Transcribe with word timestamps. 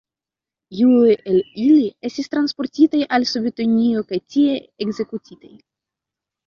Iuj 0.85 1.11
el 1.33 1.37
ili 1.65 1.85
estis 2.11 2.31
transportitaj 2.37 3.05
al 3.19 3.29
Sovetunio 3.35 4.05
kaj 4.13 4.23
tie 4.33 4.59
ekzekutitaj. 4.89 5.57